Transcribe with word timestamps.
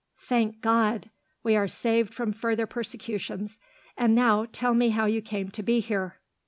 "Thank 0.17 0.61
God! 0.61 1.11
We 1.43 1.55
are 1.55 1.67
saved 1.67 2.11
from 2.11 2.33
further 2.33 2.65
persecutions! 2.65 3.59
And 3.95 4.15
now, 4.15 4.47
tell 4.51 4.73
me 4.73 4.89
how 4.89 5.05
you 5.05 5.21
came 5.21 5.49
to 5.51 5.61
be 5.61 5.79
here." 5.79 6.17